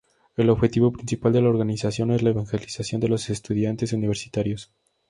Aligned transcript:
El 0.35 0.49
objetivo 0.49 0.91
principal 0.91 1.31
de 1.31 1.43
la 1.43 1.49
organización 1.49 2.09
es 2.09 2.23
la 2.23 2.31
evangelización 2.31 2.99
de 3.01 3.07
los 3.07 3.29
estudiantes 3.29 3.93
universitarios. 3.93 4.73